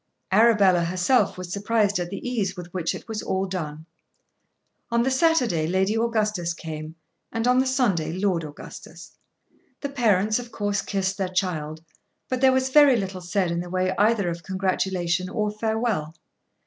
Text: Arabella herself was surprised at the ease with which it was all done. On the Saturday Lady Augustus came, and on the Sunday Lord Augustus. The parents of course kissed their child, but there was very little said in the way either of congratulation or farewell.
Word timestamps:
Arabella 0.31 0.83
herself 0.85 1.37
was 1.37 1.53
surprised 1.53 1.99
at 1.99 2.09
the 2.09 2.27
ease 2.27 2.57
with 2.57 2.73
which 2.73 2.95
it 2.95 3.07
was 3.07 3.21
all 3.21 3.45
done. 3.45 3.85
On 4.89 5.03
the 5.03 5.11
Saturday 5.11 5.67
Lady 5.67 5.95
Augustus 5.95 6.55
came, 6.55 6.95
and 7.31 7.47
on 7.47 7.59
the 7.59 7.67
Sunday 7.67 8.11
Lord 8.11 8.43
Augustus. 8.43 9.11
The 9.81 9.89
parents 9.89 10.39
of 10.39 10.51
course 10.51 10.81
kissed 10.81 11.19
their 11.19 11.29
child, 11.29 11.83
but 12.29 12.41
there 12.41 12.51
was 12.51 12.69
very 12.69 12.95
little 12.95 13.21
said 13.21 13.51
in 13.51 13.59
the 13.59 13.69
way 13.69 13.93
either 13.95 14.27
of 14.27 14.41
congratulation 14.41 15.29
or 15.29 15.51
farewell. 15.51 16.15